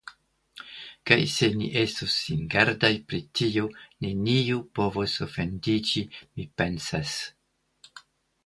Kaj 1.09 1.17
se 1.33 1.49
ni 1.59 1.67
estos 1.81 2.15
singardaj 2.21 2.91
pri 3.11 3.19
tio, 3.41 3.67
neniu 4.07 4.65
povos 4.79 5.17
ofendiĝi, 5.27 6.05
mi 6.37 6.49
pensas? 6.63 7.17